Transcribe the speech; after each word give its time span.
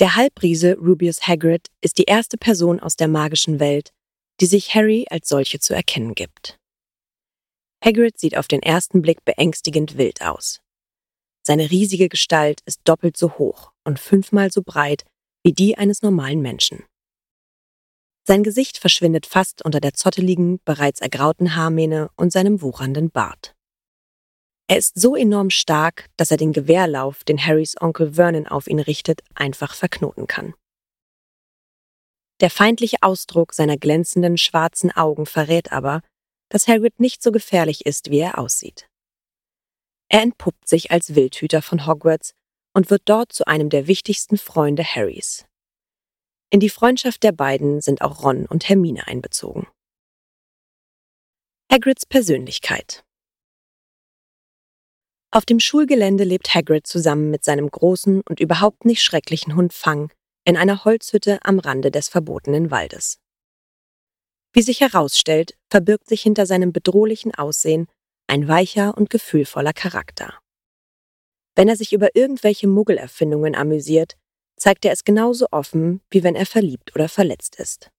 Der 0.00 0.16
Halbriese 0.16 0.76
Rubius 0.76 1.28
Hagrid 1.28 1.68
ist 1.80 1.98
die 1.98 2.04
erste 2.04 2.36
Person 2.36 2.80
aus 2.80 2.96
der 2.96 3.06
magischen 3.06 3.60
Welt, 3.60 3.92
die 4.40 4.46
sich 4.46 4.74
Harry 4.74 5.06
als 5.08 5.28
solche 5.28 5.60
zu 5.60 5.72
erkennen 5.72 6.16
gibt. 6.16 6.58
Hagrid 7.84 8.18
sieht 8.18 8.36
auf 8.36 8.48
den 8.48 8.60
ersten 8.60 9.02
Blick 9.02 9.24
beängstigend 9.24 9.96
wild 9.96 10.20
aus. 10.20 10.60
Seine 11.46 11.70
riesige 11.70 12.08
Gestalt 12.08 12.60
ist 12.64 12.80
doppelt 12.84 13.16
so 13.16 13.38
hoch 13.38 13.70
und 13.84 14.00
fünfmal 14.00 14.50
so 14.50 14.62
breit 14.64 15.04
wie 15.44 15.52
die 15.52 15.78
eines 15.78 16.02
normalen 16.02 16.40
Menschen. 16.40 16.82
Sein 18.26 18.42
Gesicht 18.42 18.78
verschwindet 18.78 19.26
fast 19.26 19.64
unter 19.64 19.80
der 19.80 19.94
zotteligen, 19.94 20.58
bereits 20.64 21.02
ergrauten 21.02 21.54
Haarmähne 21.54 22.10
und 22.16 22.32
seinem 22.32 22.62
wuchernden 22.62 23.10
Bart. 23.10 23.53
Er 24.66 24.78
ist 24.78 24.98
so 24.98 25.14
enorm 25.14 25.50
stark, 25.50 26.08
dass 26.16 26.30
er 26.30 26.38
den 26.38 26.52
Gewehrlauf, 26.52 27.22
den 27.24 27.38
Harrys 27.38 27.74
Onkel 27.80 28.14
Vernon 28.14 28.46
auf 28.46 28.66
ihn 28.66 28.78
richtet, 28.78 29.22
einfach 29.34 29.74
verknoten 29.74 30.26
kann. 30.26 30.54
Der 32.40 32.50
feindliche 32.50 32.98
Ausdruck 33.02 33.52
seiner 33.52 33.76
glänzenden 33.76 34.38
schwarzen 34.38 34.90
Augen 34.90 35.26
verrät 35.26 35.70
aber, 35.70 36.00
dass 36.48 36.66
Hagrid 36.66 36.98
nicht 36.98 37.22
so 37.22 37.30
gefährlich 37.30 37.84
ist, 37.84 38.10
wie 38.10 38.20
er 38.20 38.38
aussieht. 38.38 38.88
Er 40.08 40.22
entpuppt 40.22 40.68
sich 40.68 40.90
als 40.90 41.14
Wildhüter 41.14 41.62
von 41.62 41.86
Hogwarts 41.86 42.34
und 42.74 42.90
wird 42.90 43.02
dort 43.04 43.32
zu 43.32 43.46
einem 43.46 43.68
der 43.68 43.86
wichtigsten 43.86 44.38
Freunde 44.38 44.82
Harrys. 44.82 45.46
In 46.50 46.60
die 46.60 46.70
Freundschaft 46.70 47.22
der 47.22 47.32
beiden 47.32 47.80
sind 47.80 48.02
auch 48.02 48.22
Ron 48.22 48.46
und 48.46 48.68
Hermine 48.68 49.06
einbezogen. 49.06 49.66
Hagrids 51.70 52.06
Persönlichkeit 52.06 53.03
Auf 55.34 55.44
dem 55.44 55.58
Schulgelände 55.58 56.22
lebt 56.22 56.54
Hagrid 56.54 56.86
zusammen 56.86 57.28
mit 57.28 57.42
seinem 57.42 57.68
großen 57.68 58.20
und 58.20 58.38
überhaupt 58.38 58.84
nicht 58.84 59.02
schrecklichen 59.02 59.56
Hund 59.56 59.72
Fang 59.72 60.12
in 60.44 60.56
einer 60.56 60.84
Holzhütte 60.84 61.40
am 61.42 61.58
Rande 61.58 61.90
des 61.90 62.08
verbotenen 62.08 62.70
Waldes. 62.70 63.18
Wie 64.52 64.62
sich 64.62 64.80
herausstellt, 64.80 65.58
verbirgt 65.68 66.08
sich 66.08 66.22
hinter 66.22 66.46
seinem 66.46 66.72
bedrohlichen 66.72 67.34
Aussehen 67.34 67.88
ein 68.28 68.46
weicher 68.46 68.96
und 68.96 69.10
gefühlvoller 69.10 69.72
Charakter. 69.72 70.38
Wenn 71.56 71.66
er 71.66 71.74
sich 71.74 71.92
über 71.92 72.14
irgendwelche 72.14 72.68
Muggelerfindungen 72.68 73.56
amüsiert, 73.56 74.16
zeigt 74.56 74.84
er 74.84 74.92
es 74.92 75.02
genauso 75.02 75.48
offen, 75.50 76.00
wie 76.10 76.22
wenn 76.22 76.36
er 76.36 76.46
verliebt 76.46 76.94
oder 76.94 77.08
verletzt 77.08 77.56
ist. 77.56 77.90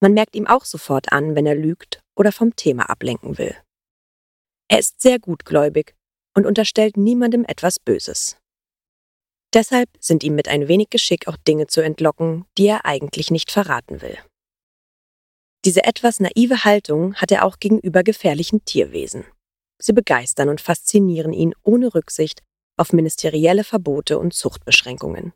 Man 0.00 0.14
merkt 0.14 0.36
ihm 0.36 0.46
auch 0.46 0.64
sofort 0.64 1.12
an, 1.12 1.34
wenn 1.34 1.44
er 1.44 1.54
lügt 1.54 2.00
oder 2.16 2.32
vom 2.32 2.56
Thema 2.56 2.88
ablenken 2.88 3.36
will. 3.36 3.54
Er 4.68 4.78
ist 4.78 5.02
sehr 5.02 5.18
gutgläubig 5.18 5.94
und 6.34 6.46
unterstellt 6.46 6.96
niemandem 6.96 7.44
etwas 7.46 7.78
Böses. 7.78 8.36
Deshalb 9.54 9.88
sind 10.00 10.24
ihm 10.24 10.34
mit 10.34 10.48
ein 10.48 10.66
wenig 10.66 10.90
Geschick 10.90 11.28
auch 11.28 11.36
Dinge 11.36 11.68
zu 11.68 11.80
entlocken, 11.80 12.44
die 12.58 12.66
er 12.66 12.84
eigentlich 12.84 13.30
nicht 13.30 13.52
verraten 13.52 14.02
will. 14.02 14.18
Diese 15.64 15.84
etwas 15.84 16.20
naive 16.20 16.64
Haltung 16.64 17.14
hat 17.14 17.30
er 17.30 17.44
auch 17.44 17.58
gegenüber 17.58 18.02
gefährlichen 18.02 18.64
Tierwesen. 18.64 19.24
Sie 19.80 19.92
begeistern 19.92 20.48
und 20.48 20.60
faszinieren 20.60 21.32
ihn 21.32 21.54
ohne 21.62 21.94
Rücksicht 21.94 22.42
auf 22.76 22.92
ministerielle 22.92 23.64
Verbote 23.64 24.18
und 24.18 24.34
Zuchtbeschränkungen. 24.34 25.32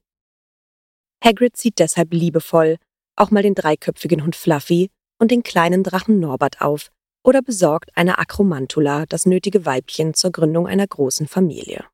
Hagrid 1.25 1.56
zieht 1.56 1.78
deshalb 1.78 2.12
liebevoll 2.12 2.76
auch 3.16 3.31
mal 3.31 3.42
den 3.42 3.54
dreiköpfigen 3.54 4.22
Hund 4.22 4.37
Fluffy 4.37 4.91
und 5.20 5.31
den 5.31 5.42
kleinen 5.42 5.82
Drachen 5.82 6.20
Norbert 6.20 6.60
auf 6.60 6.91
oder 7.24 7.42
besorgt 7.42 7.90
einer 7.96 8.18
Akromantula 8.18 9.06
das 9.06 9.26
nötige 9.26 9.66
Weibchen 9.66 10.14
zur 10.14 10.32
Gründung 10.32 10.66
einer 10.66 10.86
großen 10.86 11.26
Familie. 11.28 11.84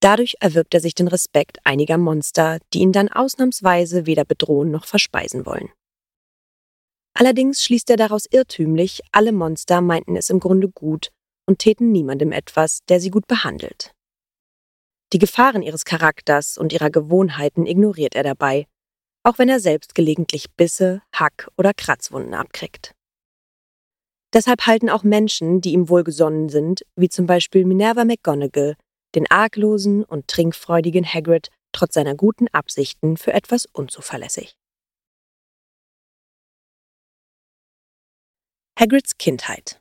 Dadurch 0.00 0.36
erwirbt 0.40 0.74
er 0.74 0.80
sich 0.80 0.94
den 0.94 1.08
Respekt 1.08 1.58
einiger 1.64 1.96
Monster, 1.96 2.58
die 2.72 2.80
ihn 2.80 2.92
dann 2.92 3.08
ausnahmsweise 3.08 4.06
weder 4.06 4.24
bedrohen 4.24 4.70
noch 4.70 4.84
verspeisen 4.84 5.46
wollen. 5.46 5.70
Allerdings 7.14 7.62
schließt 7.62 7.88
er 7.90 7.96
daraus 7.96 8.26
irrtümlich, 8.30 9.00
alle 9.12 9.32
Monster 9.32 9.80
meinten 9.80 10.16
es 10.16 10.30
im 10.30 10.40
Grunde 10.40 10.68
gut 10.68 11.10
und 11.46 11.60
täten 11.60 11.92
niemandem 11.92 12.32
etwas, 12.32 12.80
der 12.88 13.00
sie 13.00 13.10
gut 13.10 13.26
behandelt. 13.26 13.92
Die 15.12 15.18
Gefahren 15.18 15.62
ihres 15.62 15.84
Charakters 15.84 16.58
und 16.58 16.72
ihrer 16.72 16.90
Gewohnheiten 16.90 17.66
ignoriert 17.66 18.14
er 18.14 18.24
dabei, 18.24 18.66
auch 19.22 19.38
wenn 19.38 19.48
er 19.48 19.60
selbst 19.60 19.94
gelegentlich 19.94 20.50
Bisse, 20.52 21.02
Hack 21.12 21.48
oder 21.56 21.72
Kratzwunden 21.72 22.34
abkriegt. 22.34 22.93
Deshalb 24.34 24.66
halten 24.66 24.90
auch 24.90 25.04
Menschen, 25.04 25.60
die 25.60 25.72
ihm 25.72 25.88
wohlgesonnen 25.88 26.48
sind, 26.48 26.84
wie 26.96 27.08
zum 27.08 27.26
Beispiel 27.26 27.64
Minerva 27.64 28.04
McGonagall, 28.04 28.74
den 29.14 29.30
arglosen 29.30 30.02
und 30.02 30.26
trinkfreudigen 30.26 31.06
Hagrid 31.06 31.50
trotz 31.70 31.94
seiner 31.94 32.16
guten 32.16 32.48
Absichten 32.48 33.16
für 33.16 33.32
etwas 33.32 33.66
unzuverlässig. 33.66 34.56
Hagrids 38.76 39.16
Kindheit 39.18 39.80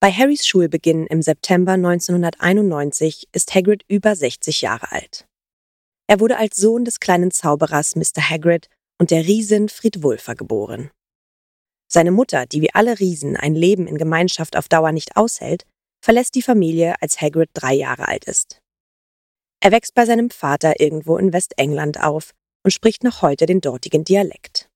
Bei 0.00 0.10
Harrys 0.10 0.46
Schulbeginn 0.46 1.06
im 1.06 1.20
September 1.20 1.72
1991 1.72 3.28
ist 3.32 3.54
Hagrid 3.54 3.84
über 3.86 4.16
60 4.16 4.62
Jahre 4.62 4.92
alt. 4.92 5.26
Er 6.06 6.20
wurde 6.20 6.38
als 6.38 6.56
Sohn 6.56 6.86
des 6.86 7.00
kleinen 7.00 7.30
Zauberers 7.30 7.96
Mr. 7.96 8.30
Hagrid 8.30 8.68
und 8.98 9.10
der 9.10 9.26
Riesin 9.26 9.68
Friedwulfer 9.68 10.34
geboren. 10.34 10.90
Seine 11.92 12.10
Mutter, 12.10 12.46
die 12.46 12.62
wie 12.62 12.72
alle 12.72 12.98
Riesen 13.00 13.36
ein 13.36 13.54
Leben 13.54 13.86
in 13.86 13.98
Gemeinschaft 13.98 14.56
auf 14.56 14.66
Dauer 14.66 14.92
nicht 14.92 15.16
aushält, 15.16 15.66
verlässt 16.02 16.34
die 16.34 16.42
Familie, 16.42 16.94
als 17.02 17.20
Hagrid 17.20 17.50
drei 17.52 17.74
Jahre 17.74 18.08
alt 18.08 18.24
ist. 18.24 18.62
Er 19.60 19.72
wächst 19.72 19.94
bei 19.94 20.06
seinem 20.06 20.30
Vater 20.30 20.80
irgendwo 20.80 21.18
in 21.18 21.34
Westengland 21.34 22.00
auf 22.00 22.32
und 22.64 22.70
spricht 22.70 23.04
noch 23.04 23.20
heute 23.20 23.44
den 23.44 23.60
dortigen 23.60 24.04
Dialekt. 24.04 24.70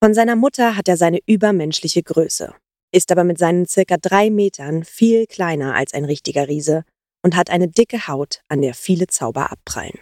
Von 0.00 0.14
seiner 0.14 0.36
Mutter 0.36 0.76
hat 0.76 0.86
er 0.86 0.96
seine 0.96 1.18
übermenschliche 1.26 2.04
Größe, 2.04 2.54
ist 2.94 3.10
aber 3.10 3.24
mit 3.24 3.38
seinen 3.38 3.66
circa 3.66 3.96
drei 3.96 4.30
Metern 4.30 4.84
viel 4.84 5.26
kleiner 5.26 5.74
als 5.74 5.94
ein 5.94 6.04
richtiger 6.04 6.46
Riese 6.46 6.84
und 7.24 7.34
hat 7.34 7.50
eine 7.50 7.66
dicke 7.66 8.06
Haut, 8.06 8.42
an 8.46 8.62
der 8.62 8.74
viele 8.74 9.08
Zauber 9.08 9.50
abprallen. 9.50 9.98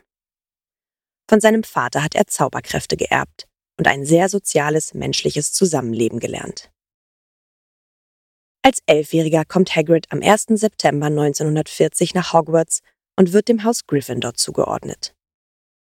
Von 1.29 1.41
seinem 1.41 1.65
Vater 1.65 2.05
hat 2.05 2.15
er 2.15 2.27
Zauberkräfte 2.27 2.99
geerbt 2.99 3.49
und 3.79 3.87
ein 3.87 4.05
sehr 4.05 4.29
soziales 4.29 4.95
menschliches 4.95 5.53
Zusammenleben 5.53 6.19
gelernt. 6.19 6.71
Als 8.63 8.81
Elfjähriger 8.87 9.45
kommt 9.45 9.77
Hagrid 9.77 10.07
am 10.11 10.23
1. 10.23 10.47
September 10.51 11.07
1940 11.07 12.15
nach 12.15 12.33
Hogwarts 12.33 12.81
und 13.17 13.33
wird 13.33 13.49
dem 13.49 13.63
Haus 13.65 13.87
Gryffindor 13.87 14.35
zugeordnet. 14.35 15.15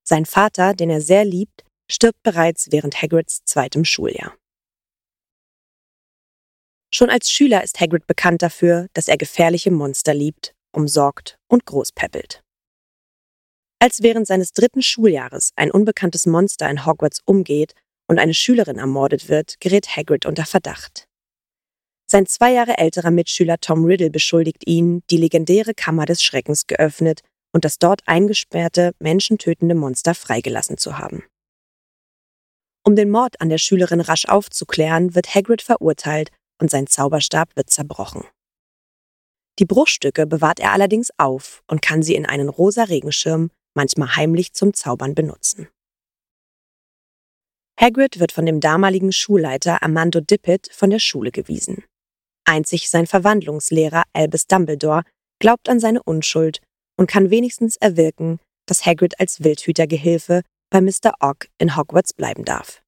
Sein 0.02 0.26
Vater, 0.26 0.74
den 0.74 0.90
er 0.90 1.00
sehr 1.00 1.24
liebt, 1.24 1.64
stirbt 1.90 2.22
bereits 2.22 2.72
während 2.72 3.00
Hagrids 3.00 3.44
zweitem 3.44 3.84
Schuljahr. 3.84 4.36
Schon 6.94 7.08
als 7.08 7.30
Schüler 7.30 7.62
ist 7.62 7.80
Hagrid 7.80 8.06
bekannt 8.06 8.42
dafür, 8.42 8.88
dass 8.94 9.08
er 9.08 9.16
gefährliche 9.16 9.70
Monster 9.70 10.12
liebt, 10.12 10.54
umsorgt 10.72 11.38
und 11.48 11.64
großpäppelt. 11.64 12.42
Als 13.78 14.02
während 14.02 14.26
seines 14.26 14.52
dritten 14.52 14.82
Schuljahres 14.82 15.52
ein 15.56 15.70
unbekanntes 15.70 16.26
Monster 16.26 16.68
in 16.68 16.84
Hogwarts 16.84 17.20
umgeht 17.24 17.74
und 18.12 18.18
eine 18.18 18.34
Schülerin 18.34 18.76
ermordet 18.76 19.30
wird, 19.30 19.58
gerät 19.58 19.96
Hagrid 19.96 20.26
unter 20.26 20.44
Verdacht. 20.44 21.08
Sein 22.06 22.26
zwei 22.26 22.52
Jahre 22.52 22.76
älterer 22.76 23.10
Mitschüler 23.10 23.56
Tom 23.58 23.86
Riddle 23.86 24.10
beschuldigt 24.10 24.66
ihn, 24.66 25.02
die 25.08 25.16
legendäre 25.16 25.72
Kammer 25.72 26.04
des 26.04 26.22
Schreckens 26.22 26.66
geöffnet 26.66 27.22
und 27.54 27.64
das 27.64 27.78
dort 27.78 28.02
eingesperrte, 28.04 28.92
menschentötende 28.98 29.74
Monster 29.74 30.14
freigelassen 30.14 30.76
zu 30.76 30.98
haben. 30.98 31.24
Um 32.84 32.96
den 32.96 33.08
Mord 33.08 33.40
an 33.40 33.48
der 33.48 33.56
Schülerin 33.56 34.02
rasch 34.02 34.26
aufzuklären, 34.26 35.14
wird 35.14 35.34
Hagrid 35.34 35.62
verurteilt 35.62 36.30
und 36.60 36.70
sein 36.70 36.88
Zauberstab 36.88 37.56
wird 37.56 37.70
zerbrochen. 37.70 38.24
Die 39.58 39.64
Bruchstücke 39.64 40.26
bewahrt 40.26 40.60
er 40.60 40.72
allerdings 40.72 41.08
auf 41.16 41.62
und 41.66 41.80
kann 41.80 42.02
sie 42.02 42.14
in 42.14 42.26
einen 42.26 42.50
rosa 42.50 42.82
Regenschirm 42.82 43.50
manchmal 43.72 44.16
heimlich 44.16 44.52
zum 44.52 44.74
Zaubern 44.74 45.14
benutzen. 45.14 45.68
Hagrid 47.82 48.20
wird 48.20 48.30
von 48.30 48.46
dem 48.46 48.60
damaligen 48.60 49.10
Schulleiter 49.10 49.82
Armando 49.82 50.20
Dippet 50.20 50.68
von 50.72 50.90
der 50.90 51.00
Schule 51.00 51.32
gewiesen. 51.32 51.82
Einzig 52.44 52.88
sein 52.88 53.08
Verwandlungslehrer 53.08 54.04
Albus 54.12 54.46
Dumbledore 54.46 55.02
glaubt 55.40 55.68
an 55.68 55.80
seine 55.80 56.00
Unschuld 56.00 56.60
und 56.96 57.08
kann 57.10 57.30
wenigstens 57.30 57.76
erwirken, 57.76 58.38
dass 58.66 58.86
Hagrid 58.86 59.18
als 59.18 59.42
Wildhütergehilfe 59.42 60.42
bei 60.70 60.80
Mr. 60.80 61.14
Ogg 61.18 61.48
in 61.58 61.76
Hogwarts 61.76 62.12
bleiben 62.12 62.44
darf. 62.44 62.84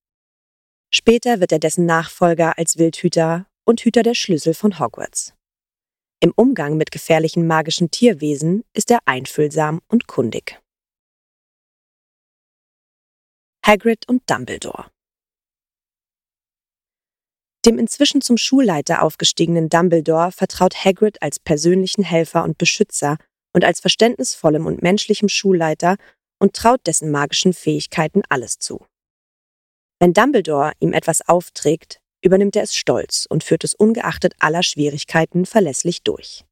Später 0.94 1.40
wird 1.40 1.50
er 1.50 1.58
dessen 1.58 1.86
Nachfolger 1.86 2.56
als 2.56 2.78
Wildhüter 2.78 3.48
und 3.64 3.80
Hüter 3.80 4.04
der 4.04 4.14
Schlüssel 4.14 4.54
von 4.54 4.78
Hogwarts. 4.78 5.34
Im 6.20 6.32
Umgang 6.36 6.76
mit 6.76 6.92
gefährlichen 6.92 7.48
magischen 7.48 7.90
Tierwesen 7.90 8.62
ist 8.72 8.92
er 8.92 9.00
einfühlsam 9.06 9.80
und 9.88 10.06
kundig. 10.06 10.60
Hagrid 13.66 14.06
und 14.10 14.28
Dumbledore 14.28 14.90
Dem 17.64 17.78
inzwischen 17.78 18.20
zum 18.20 18.36
Schulleiter 18.36 19.02
aufgestiegenen 19.02 19.70
Dumbledore 19.70 20.32
vertraut 20.32 20.84
Hagrid 20.84 21.22
als 21.22 21.38
persönlichen 21.38 22.04
Helfer 22.04 22.44
und 22.44 22.58
Beschützer 22.58 23.16
und 23.54 23.64
als 23.64 23.80
verständnisvollem 23.80 24.66
und 24.66 24.82
menschlichem 24.82 25.30
Schulleiter 25.30 25.96
und 26.38 26.54
traut 26.54 26.86
dessen 26.86 27.10
magischen 27.10 27.54
Fähigkeiten 27.54 28.20
alles 28.28 28.58
zu. 28.58 28.84
Wenn 29.98 30.12
Dumbledore 30.12 30.72
ihm 30.80 30.92
etwas 30.92 31.26
aufträgt, 31.26 32.02
übernimmt 32.22 32.56
er 32.56 32.64
es 32.64 32.76
stolz 32.76 33.24
und 33.30 33.44
führt 33.44 33.64
es 33.64 33.72
ungeachtet 33.72 34.34
aller 34.40 34.62
Schwierigkeiten 34.62 35.46
verlässlich 35.46 36.02
durch. 36.02 36.44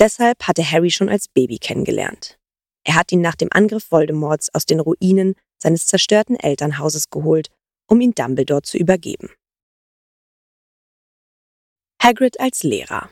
Deshalb 0.00 0.42
hatte 0.48 0.68
Harry 0.68 0.90
schon 0.90 1.08
als 1.08 1.28
Baby 1.28 1.58
kennengelernt. 1.58 2.40
Er 2.84 2.96
hat 2.96 3.12
ihn 3.12 3.20
nach 3.20 3.36
dem 3.36 3.48
Angriff 3.52 3.92
Voldemorts 3.92 4.52
aus 4.52 4.66
den 4.66 4.80
Ruinen 4.80 5.36
seines 5.62 5.86
zerstörten 5.86 6.36
Elternhauses 6.36 7.08
geholt, 7.08 7.48
um 7.88 8.00
ihn 8.00 8.12
Dumbledore 8.12 8.62
zu 8.62 8.76
übergeben. 8.76 9.30
Hagrid 12.02 12.38
als 12.40 12.62
Lehrer 12.62 13.10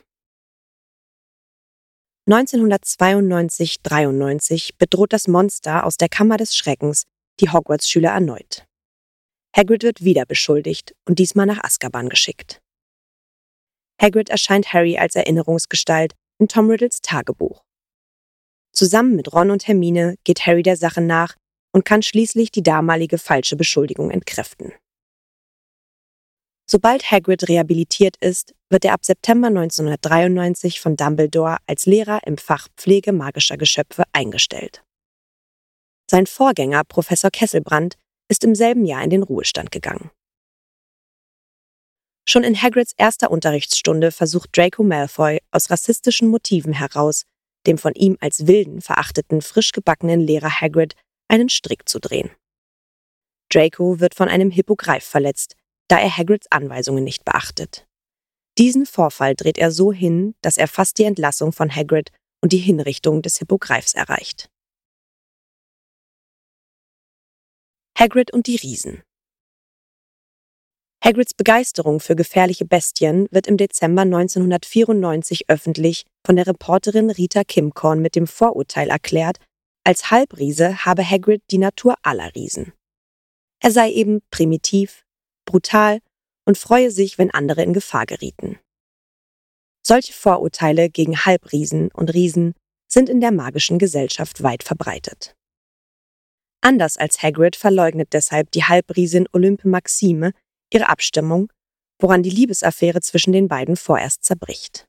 1992-93 2.29 4.75
bedroht 4.77 5.11
das 5.11 5.27
Monster 5.27 5.83
aus 5.85 5.97
der 5.97 6.07
Kammer 6.07 6.37
des 6.37 6.55
Schreckens 6.55 7.03
die 7.39 7.49
Hogwarts-Schüler 7.49 8.11
erneut. 8.11 8.67
Hagrid 9.55 9.83
wird 9.83 10.03
wieder 10.03 10.25
beschuldigt 10.25 10.95
und 11.07 11.19
diesmal 11.19 11.45
nach 11.45 11.63
Azkaban 11.63 12.09
geschickt. 12.09 12.59
Hagrid 14.01 14.29
erscheint 14.29 14.73
Harry 14.73 14.97
als 14.97 15.15
Erinnerungsgestalt 15.15 16.15
in 16.39 16.47
Tom 16.47 16.69
Riddles 16.69 17.01
Tagebuch. 17.01 17.61
Zusammen 18.73 19.15
mit 19.15 19.33
Ron 19.33 19.51
und 19.51 19.67
Hermine 19.67 20.15
geht 20.23 20.45
Harry 20.45 20.63
der 20.63 20.77
Sache 20.77 21.01
nach 21.01 21.35
und 21.71 21.85
kann 21.85 22.03
schließlich 22.03 22.51
die 22.51 22.63
damalige 22.63 23.17
falsche 23.17 23.55
Beschuldigung 23.55 24.11
entkräften. 24.11 24.73
Sobald 26.69 27.11
Hagrid 27.11 27.49
rehabilitiert 27.49 28.15
ist, 28.21 28.53
wird 28.69 28.85
er 28.85 28.93
ab 28.93 29.03
September 29.03 29.47
1993 29.47 30.79
von 30.79 30.95
Dumbledore 30.95 31.57
als 31.67 31.85
Lehrer 31.85 32.21
im 32.25 32.37
Fach 32.37 32.69
Pflege 32.77 33.11
magischer 33.11 33.57
Geschöpfe 33.57 34.03
eingestellt. 34.13 34.83
Sein 36.09 36.27
Vorgänger, 36.27 36.83
Professor 36.85 37.29
Kesselbrand, 37.29 37.97
ist 38.29 38.45
im 38.45 38.55
selben 38.55 38.85
Jahr 38.85 39.03
in 39.03 39.09
den 39.09 39.23
Ruhestand 39.23 39.71
gegangen. 39.71 40.11
Schon 42.27 42.43
in 42.45 42.61
Hagrids 42.61 42.93
erster 42.95 43.31
Unterrichtsstunde 43.31 44.11
versucht 44.11 44.55
Draco 44.55 44.83
Malfoy 44.83 45.39
aus 45.51 45.69
rassistischen 45.69 46.29
Motiven 46.29 46.71
heraus, 46.71 47.23
dem 47.67 47.77
von 47.77 47.93
ihm 47.93 48.17
als 48.21 48.47
wilden 48.47 48.81
verachteten 48.81 49.41
frisch 49.41 49.73
gebackenen 49.73 50.21
Lehrer 50.21 50.61
Hagrid 50.61 50.95
einen 51.31 51.49
Strick 51.49 51.87
zu 51.87 51.99
drehen. 51.99 52.29
Draco 53.49 53.99
wird 53.99 54.15
von 54.15 54.27
einem 54.27 54.51
Hippogreif 54.51 55.03
verletzt, 55.03 55.55
da 55.87 55.99
er 55.99 56.15
Hagrids 56.15 56.47
Anweisungen 56.51 57.03
nicht 57.03 57.25
beachtet. 57.25 57.87
Diesen 58.57 58.85
Vorfall 58.85 59.35
dreht 59.35 59.57
er 59.57 59.71
so 59.71 59.93
hin, 59.93 60.35
dass 60.41 60.57
er 60.57 60.67
fast 60.67 60.97
die 60.97 61.05
Entlassung 61.05 61.53
von 61.53 61.73
Hagrid 61.73 62.11
und 62.41 62.51
die 62.51 62.57
Hinrichtung 62.57 63.21
des 63.21 63.37
Hippogreifs 63.37 63.93
erreicht. 63.93 64.49
Hagrid 67.97 68.33
und 68.33 68.47
die 68.47 68.57
Riesen. 68.57 69.03
Hagrids 71.03 71.33
Begeisterung 71.33 71.99
für 71.99 72.15
gefährliche 72.15 72.65
Bestien 72.65 73.27
wird 73.31 73.47
im 73.47 73.57
Dezember 73.57 74.03
1994 74.03 75.49
öffentlich 75.49 76.05
von 76.25 76.35
der 76.35 76.45
Reporterin 76.45 77.09
Rita 77.09 77.43
Kimcorn 77.43 78.01
mit 78.01 78.15
dem 78.15 78.27
Vorurteil 78.27 78.89
erklärt, 78.89 79.37
als 79.83 80.11
Halbriese 80.11 80.85
habe 80.85 81.07
Hagrid 81.07 81.43
die 81.51 81.57
Natur 81.57 81.95
aller 82.03 82.33
Riesen. 82.35 82.73
Er 83.59 83.71
sei 83.71 83.91
eben 83.91 84.21
primitiv, 84.31 85.05
brutal 85.45 85.99
und 86.45 86.57
freue 86.57 86.91
sich, 86.91 87.17
wenn 87.17 87.31
andere 87.31 87.63
in 87.63 87.73
Gefahr 87.73 88.05
gerieten. 88.05 88.59
Solche 89.85 90.13
Vorurteile 90.13 90.89
gegen 90.89 91.25
Halbriesen 91.25 91.89
und 91.91 92.13
Riesen 92.13 92.53
sind 92.87 93.09
in 93.09 93.21
der 93.21 93.31
magischen 93.31 93.79
Gesellschaft 93.79 94.43
weit 94.43 94.63
verbreitet. 94.63 95.35
Anders 96.61 96.97
als 96.97 97.23
Hagrid 97.23 97.55
verleugnet 97.55 98.13
deshalb 98.13 98.51
die 98.51 98.63
Halbriesin 98.63 99.27
Olympe 99.33 99.67
Maxime 99.67 100.33
ihre 100.71 100.89
Abstimmung, 100.89 101.51
woran 101.99 102.21
die 102.21 102.29
Liebesaffäre 102.29 103.01
zwischen 103.01 103.33
den 103.33 103.47
beiden 103.47 103.75
vorerst 103.75 104.23
zerbricht. 104.23 104.87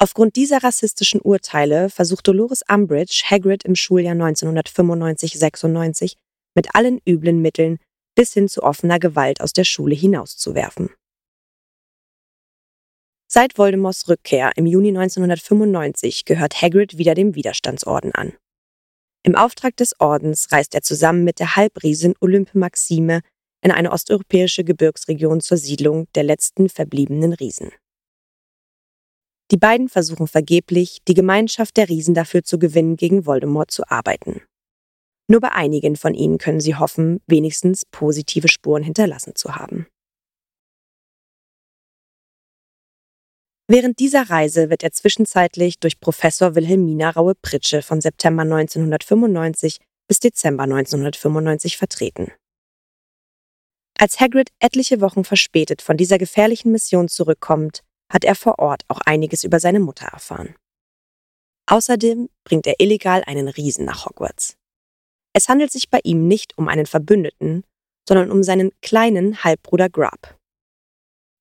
Aufgrund 0.00 0.36
dieser 0.36 0.62
rassistischen 0.62 1.20
Urteile 1.20 1.90
versucht 1.90 2.28
Dolores 2.28 2.62
Umbridge 2.68 3.24
Hagrid 3.26 3.64
im 3.64 3.74
Schuljahr 3.74 4.14
1995-96 4.14 6.14
mit 6.54 6.72
allen 6.76 7.00
üblen 7.06 7.42
Mitteln 7.42 7.78
bis 8.14 8.32
hin 8.32 8.48
zu 8.48 8.62
offener 8.62 9.00
Gewalt 9.00 9.40
aus 9.40 9.52
der 9.52 9.64
Schule 9.64 9.96
hinauszuwerfen. 9.96 10.90
Seit 13.26 13.58
Voldemorts 13.58 14.08
Rückkehr 14.08 14.52
im 14.54 14.66
Juni 14.66 14.90
1995 14.90 16.24
gehört 16.24 16.62
Hagrid 16.62 16.96
wieder 16.96 17.14
dem 17.14 17.34
Widerstandsorden 17.34 18.14
an. 18.14 18.34
Im 19.24 19.34
Auftrag 19.34 19.76
des 19.76 20.00
Ordens 20.00 20.52
reist 20.52 20.76
er 20.76 20.82
zusammen 20.82 21.24
mit 21.24 21.40
der 21.40 21.56
Halbriesin 21.56 22.14
Olympe 22.20 22.56
Maxime 22.56 23.22
in 23.62 23.72
eine 23.72 23.90
osteuropäische 23.90 24.62
Gebirgsregion 24.62 25.40
zur 25.40 25.56
Siedlung 25.56 26.06
der 26.14 26.22
letzten 26.22 26.68
verbliebenen 26.68 27.32
Riesen. 27.32 27.72
Die 29.50 29.56
beiden 29.56 29.88
versuchen 29.88 30.28
vergeblich, 30.28 30.98
die 31.08 31.14
Gemeinschaft 31.14 31.76
der 31.76 31.88
Riesen 31.88 32.14
dafür 32.14 32.42
zu 32.42 32.58
gewinnen, 32.58 32.96
gegen 32.96 33.24
Voldemort 33.24 33.70
zu 33.70 33.88
arbeiten. 33.88 34.42
Nur 35.30 35.40
bei 35.40 35.52
einigen 35.52 35.96
von 35.96 36.14
ihnen 36.14 36.38
können 36.38 36.60
sie 36.60 36.74
hoffen, 36.74 37.20
wenigstens 37.26 37.84
positive 37.90 38.48
Spuren 38.48 38.82
hinterlassen 38.82 39.34
zu 39.34 39.56
haben. 39.56 39.86
Während 43.70 43.98
dieser 43.98 44.30
Reise 44.30 44.70
wird 44.70 44.82
er 44.82 44.92
zwischenzeitlich 44.92 45.78
durch 45.78 46.00
Professor 46.00 46.54
Wilhelmina 46.54 47.10
Raue-Pritsche 47.10 47.82
von 47.82 48.00
September 48.00 48.42
1995 48.42 49.78
bis 50.08 50.20
Dezember 50.20 50.62
1995 50.62 51.76
vertreten. 51.76 52.32
Als 53.98 54.20
Hagrid 54.20 54.50
etliche 54.58 55.02
Wochen 55.02 55.24
verspätet 55.24 55.82
von 55.82 55.98
dieser 55.98 56.16
gefährlichen 56.16 56.72
Mission 56.72 57.08
zurückkommt, 57.08 57.82
hat 58.12 58.24
er 58.24 58.34
vor 58.34 58.58
Ort 58.58 58.82
auch 58.88 59.00
einiges 59.04 59.44
über 59.44 59.60
seine 59.60 59.80
Mutter 59.80 60.06
erfahren. 60.06 60.54
Außerdem 61.66 62.28
bringt 62.44 62.66
er 62.66 62.80
illegal 62.80 63.22
einen 63.26 63.48
Riesen 63.48 63.84
nach 63.84 64.06
Hogwarts. 64.06 64.56
Es 65.34 65.48
handelt 65.48 65.70
sich 65.70 65.90
bei 65.90 66.00
ihm 66.02 66.26
nicht 66.26 66.56
um 66.56 66.68
einen 66.68 66.86
Verbündeten, 66.86 67.64
sondern 68.08 68.30
um 68.30 68.42
seinen 68.42 68.72
kleinen 68.80 69.44
Halbbruder 69.44 69.90
Grub. 69.90 70.38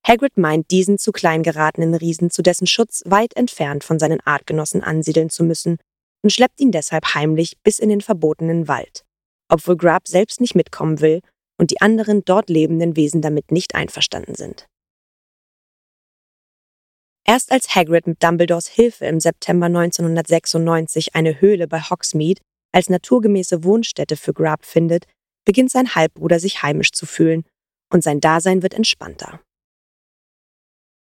Hagrid 0.05 0.37
meint, 0.37 0.71
diesen 0.71 0.97
zu 0.97 1.11
klein 1.11 1.43
geratenen 1.43 1.95
Riesen 1.95 2.29
zu 2.29 2.41
dessen 2.41 2.67
Schutz 2.67 3.03
weit 3.05 3.35
entfernt 3.35 3.83
von 3.83 3.99
seinen 3.99 4.19
Artgenossen 4.21 4.83
ansiedeln 4.83 5.29
zu 5.29 5.43
müssen 5.43 5.77
und 6.23 6.31
schleppt 6.31 6.59
ihn 6.59 6.71
deshalb 6.71 7.13
heimlich 7.13 7.57
bis 7.63 7.79
in 7.79 7.89
den 7.89 8.01
verbotenen 8.01 8.67
Wald, 8.67 9.05
obwohl 9.49 9.77
Grub 9.77 10.07
selbst 10.07 10.41
nicht 10.41 10.55
mitkommen 10.55 10.99
will 11.01 11.21
und 11.57 11.71
die 11.71 11.81
anderen 11.81 12.23
dort 12.25 12.49
lebenden 12.49 12.95
Wesen 12.95 13.21
damit 13.21 13.51
nicht 13.51 13.75
einverstanden 13.75 14.35
sind. 14.35 14.67
Erst 17.29 17.51
als 17.51 17.75
Hagrid 17.75 18.07
mit 18.07 18.23
Dumbledores 18.23 18.67
Hilfe 18.67 19.05
im 19.05 19.19
September 19.19 19.65
1996 19.65 21.13
eine 21.13 21.41
Höhle 21.41 21.67
bei 21.67 21.81
Hogsmeade 21.81 22.41
als 22.71 22.89
naturgemäße 22.89 23.65
Wohnstätte 23.65 24.15
für 24.15 24.33
Grub 24.33 24.63
findet, 24.65 25.05
beginnt 25.43 25.69
sein 25.69 25.93
Halbbruder 25.93 26.39
sich 26.39 26.63
heimisch 26.63 26.93
zu 26.93 27.05
fühlen 27.05 27.43
und 27.91 28.01
sein 28.01 28.21
Dasein 28.21 28.63
wird 28.63 28.73
entspannter. 28.73 29.41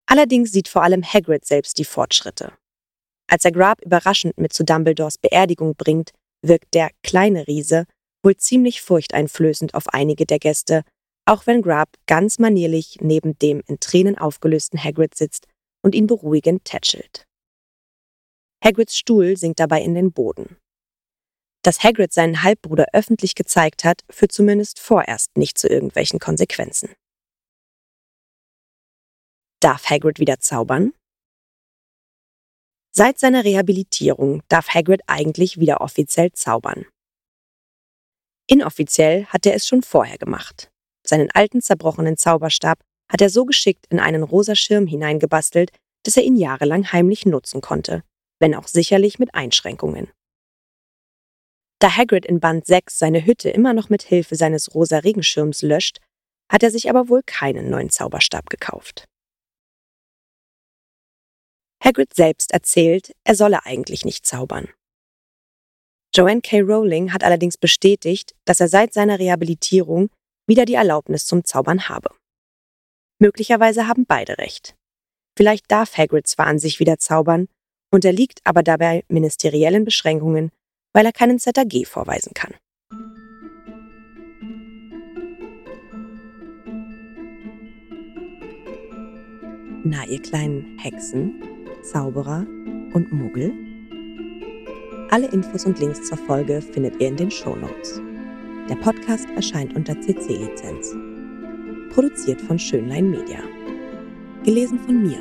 Allerdings 0.06 0.52
sieht 0.52 0.68
vor 0.68 0.85
allem 0.85 1.02
Hagrid 1.02 1.44
selbst 1.44 1.78
die 1.78 1.85
Fortschritte. 1.85 2.52
Als 3.28 3.44
er 3.44 3.52
Grub 3.52 3.83
überraschend 3.85 4.38
mit 4.38 4.52
zu 4.52 4.64
Dumbledores 4.64 5.18
Beerdigung 5.18 5.75
bringt, 5.75 6.12
wirkt 6.42 6.75
der 6.75 6.90
kleine 7.02 7.49
Riese 7.49 7.87
wohl 8.23 8.37
ziemlich 8.37 8.83
furchteinflößend 8.83 9.75
auf 9.75 9.88
einige 9.88 10.26
der 10.26 10.38
Gäste, 10.38 10.85
auch 11.25 11.47
wenn 11.49 11.62
Grub 11.62 11.88
ganz 12.06 12.38
manierlich 12.38 12.99
neben 13.00 13.37
dem 13.38 13.62
in 13.66 13.80
Tränen 13.80 14.16
aufgelösten 14.16 14.83
Hagrid 14.83 15.16
sitzt 15.16 15.49
und 15.85 15.95
ihn 15.95 16.07
beruhigend 16.07 16.64
tätschelt. 16.64 17.26
Hagrids 18.64 18.97
Stuhl 18.97 19.37
sinkt 19.37 19.61
dabei 19.61 19.83
in 19.83 19.95
den 19.95 20.12
Boden. 20.12 20.57
Dass 21.62 21.83
Hagrid 21.83 22.12
seinen 22.12 22.43
Halbbruder 22.43 22.87
öffentlich 22.93 23.35
gezeigt 23.35 23.85
hat, 23.85 24.03
führt 24.11 24.33
zumindest 24.33 24.81
vorerst 24.81 25.37
nicht 25.37 25.59
zu 25.59 25.69
irgendwelchen 25.69 26.19
Konsequenzen. 26.19 26.95
Darf 29.61 29.88
Hagrid 29.91 30.19
wieder 30.19 30.41
zaubern? 30.41 30.93
Seit 32.91 33.19
seiner 33.19 33.45
Rehabilitierung 33.45 34.43
darf 34.49 34.69
Hagrid 34.69 35.03
eigentlich 35.07 35.59
wieder 35.59 35.81
offiziell 35.81 36.33
zaubern. 36.33 36.87
Inoffiziell 38.47 39.26
hat 39.26 39.47
er 39.47 39.55
es 39.55 39.67
schon 39.67 39.83
vorher 39.83 40.19
gemacht. 40.19 40.71
Seinen 41.07 41.31
alten 41.31 41.61
zerbrochenen 41.61 42.17
Zauberstab 42.17 42.79
hat 43.11 43.21
er 43.21 43.31
so 43.31 43.45
geschickt 43.45 43.87
in 43.91 44.01
einen 44.01 44.23
rosa 44.23 44.55
Schirm 44.55 44.87
hineingebastelt, 44.87 45.71
dass 46.05 46.17
er 46.17 46.23
ihn 46.23 46.37
jahrelang 46.37 46.93
heimlich 46.93 47.27
nutzen 47.27 47.61
konnte, 47.61 48.03
wenn 48.41 48.55
auch 48.55 48.69
sicherlich 48.69 49.19
mit 49.19 49.35
Einschränkungen. 49.35 50.11
Da 51.81 51.97
Hagrid 51.97 52.25
in 52.25 52.41
Band 52.41 52.67
6 52.67 52.99
seine 52.99 53.27
Hütte 53.27 53.51
immer 53.51 53.75
noch 53.75 53.89
mit 53.89 54.03
Hilfe 54.03 54.37
seines 54.37 54.75
rosa 54.75 54.99
Regenschirms 54.99 55.63
löscht, 55.63 55.99
hat 56.51 56.63
er 56.63 56.71
sich 56.71 56.89
aber 56.89 57.09
wohl 57.09 57.23
keinen 57.25 57.71
neuen 57.71 57.91
Zauberstab 57.91 58.49
gekauft. 58.49 59.07
Hagrid 61.83 62.15
selbst 62.15 62.53
erzählt, 62.53 63.13
er 63.25 63.35
solle 63.35 63.67
eigentlich 63.67 64.05
nicht 64.05 64.25
zaubern. 64.25 64.69
Joanne 66.15 66.41
K. 66.41 66.61
Rowling 66.61 67.13
hat 67.13 67.25
allerdings 67.25 67.59
bestätigt, 67.59 68.35
dass 68.45 68.61
er 68.61 68.69
seit 68.69 68.95
seiner 68.95 69.19
Rehabilitierung 69.19 70.11
wieder 70.47 70.65
die 70.65 70.75
Erlaubnis 70.75 71.27
zum 71.27 71.45
Zaubern 71.45 71.89
habe. 71.89 72.11
Möglicherweise 73.18 73.87
haben 73.87 74.06
beide 74.06 74.38
recht. 74.38 74.75
Vielleicht 75.37 75.71
darf 75.71 75.97
Hagrid 75.97 76.26
zwar 76.26 76.47
an 76.47 76.59
sich 76.59 76.80
wieder 76.80 76.99
zaubern, 76.99 77.49
unterliegt 77.90 78.40
aber 78.44 78.62
dabei 78.62 79.04
ministeriellen 79.09 79.85
Beschränkungen, 79.85 80.50
weil 80.92 81.06
er 81.06 81.12
keinen 81.12 81.38
ZAG 81.38 81.87
vorweisen 81.87 82.33
kann. 82.35 82.54
Na, 89.87 90.04
ihr 90.06 90.23
kleinen 90.23 90.78
Hexen, 90.78 91.42
Zauberer 91.83 92.47
und 92.94 93.12
Muggel? 93.12 93.52
Alle 95.11 95.26
Infos 95.28 95.66
und 95.66 95.78
Links 95.78 96.09
zur 96.09 96.16
Folge 96.16 96.62
findet 96.62 97.00
ihr 97.00 97.09
in 97.09 97.16
den 97.16 97.30
Shownotes. 97.30 98.00
Der 98.68 98.76
Podcast 98.76 99.28
erscheint 99.37 99.76
unter 99.76 100.00
CC-Lizenz. 100.00 100.97
Produziert 101.95 102.41
von 102.41 102.59
Schönlein 102.59 103.09
Media. 103.09 103.39
Gelesen 104.43 104.81
von 104.81 105.01
mir, 105.01 105.21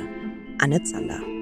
Anne 0.58 0.82
Zander. 0.82 1.33